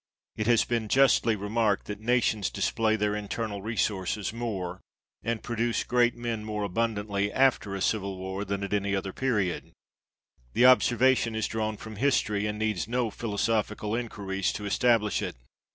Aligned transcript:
It 0.35 0.47
has 0.47 0.65
been 0.65 0.87
justly 0.87 1.35
remarked, 1.35 1.85
that 1.85 1.99
nations 1.99 2.49
display 2.49 2.95
their 2.95 3.15
internal 3.15 3.61
resources 3.61 4.33
more, 4.33 4.81
and 5.23 5.43
produce 5.43 5.83
great 5.83 6.15
men 6.15 6.43
more 6.43 6.63
abundantly 6.63 7.31
after 7.31 7.75
a 7.75 7.81
civil 7.81 8.17
war, 8.17 8.43
than 8.43 8.63
at 8.63 8.73
any 8.73 8.95
other 8.95 9.13
period; 9.13 9.73
the 10.53 10.65
observation 10.65 11.35
is 11.35 11.45
drawn 11.47 11.75
B 11.75 11.77
2 11.77 11.81
INTRODUCTION. 11.89 11.95
from 11.97 12.03
history, 12.03 12.45
and 12.47 12.57
needs 12.57 12.87
no 12.87 13.11
philosophical 13.11 13.95
enquiries 13.95 14.51
to 14.53 14.65
establish 14.65 15.21
it. 15.21 15.35